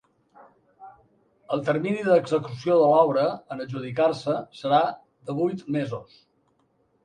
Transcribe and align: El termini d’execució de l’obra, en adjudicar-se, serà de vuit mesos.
El 1.55 1.61
termini 1.67 2.07
d’execució 2.07 2.79
de 2.81 2.89
l’obra, 2.93 3.27
en 3.57 3.63
adjudicar-se, 3.69 4.41
serà 4.65 4.83
de 5.31 5.41
vuit 5.45 5.67
mesos. 5.81 6.21